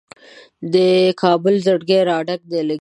د 0.73 0.75
کابل 1.21 1.55
زړګی 1.65 1.99
راډک 2.09 2.39
دی 2.49 2.61
له 2.61 2.63
ګیلو 2.71 2.75
نه 2.77 2.77